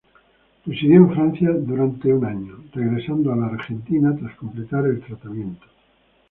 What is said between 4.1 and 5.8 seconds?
tras completar el tratamiento.